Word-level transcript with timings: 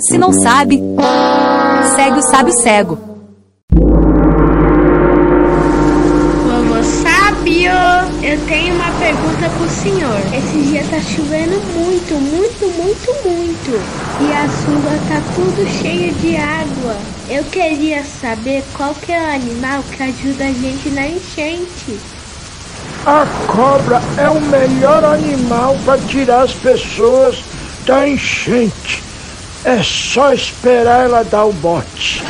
Se 0.00 0.18
não 0.18 0.32
sabe, 0.32 0.82
segue 1.94 2.18
o 2.18 2.22
sábio 2.22 2.52
cego. 2.52 2.98
Vovô 6.42 6.82
Sábio, 6.82 7.70
eu 8.24 8.44
tenho 8.46 8.74
uma 8.74 8.90
pergunta 8.98 9.48
pro 9.56 9.68
senhor. 9.68 10.18
Esse 10.36 10.62
dia 10.62 10.82
tá 10.90 11.00
chovendo 11.00 11.60
muito, 11.76 12.14
muito, 12.14 12.66
muito, 12.76 13.14
muito. 13.24 13.70
E 14.20 14.32
a 14.32 14.48
chuva 14.48 14.98
tá 15.08 15.22
tudo 15.36 15.64
cheia 15.80 16.12
de 16.14 16.36
água. 16.36 16.96
Eu 17.28 17.44
queria 17.44 18.02
saber 18.02 18.64
qual 18.76 18.96
que 18.96 19.12
é 19.12 19.20
o 19.20 19.32
animal 19.32 19.84
que 19.92 20.02
ajuda 20.02 20.46
a 20.46 20.52
gente 20.52 20.90
na 20.90 21.06
enchente. 21.06 22.00
A 23.06 23.24
cobra 23.46 24.02
é 24.18 24.28
o 24.28 24.40
melhor 24.40 25.04
animal 25.04 25.76
para 25.84 26.00
tirar 26.00 26.42
as 26.42 26.52
pessoas 26.52 27.44
da 27.86 28.08
enchente. 28.08 29.06
É 29.66 29.82
só 29.82 30.32
esperar 30.32 31.06
ela 31.06 31.24
dar 31.24 31.44
o 31.44 31.52
bote. 31.52 32.22